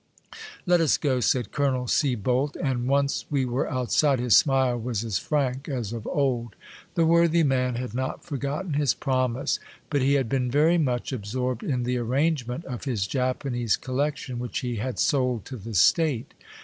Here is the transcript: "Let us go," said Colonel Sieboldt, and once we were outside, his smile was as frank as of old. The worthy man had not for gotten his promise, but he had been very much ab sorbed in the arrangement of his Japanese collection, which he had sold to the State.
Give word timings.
"Let 0.65 0.81
us 0.81 0.97
go," 0.97 1.19
said 1.19 1.51
Colonel 1.51 1.85
Sieboldt, 1.85 2.55
and 2.55 2.87
once 2.87 3.25
we 3.29 3.45
were 3.45 3.69
outside, 3.69 4.19
his 4.19 4.35
smile 4.35 4.75
was 4.79 5.03
as 5.05 5.19
frank 5.19 5.69
as 5.69 5.93
of 5.93 6.07
old. 6.07 6.55
The 6.95 7.05
worthy 7.05 7.43
man 7.43 7.75
had 7.75 7.93
not 7.93 8.25
for 8.25 8.37
gotten 8.37 8.73
his 8.73 8.95
promise, 8.95 9.59
but 9.91 10.01
he 10.01 10.15
had 10.15 10.27
been 10.27 10.49
very 10.49 10.79
much 10.79 11.13
ab 11.13 11.21
sorbed 11.25 11.61
in 11.61 11.83
the 11.83 11.99
arrangement 11.99 12.65
of 12.65 12.85
his 12.85 13.05
Japanese 13.05 13.77
collection, 13.77 14.39
which 14.39 14.61
he 14.61 14.77
had 14.77 14.97
sold 14.97 15.45
to 15.45 15.55
the 15.55 15.75
State. 15.75 16.33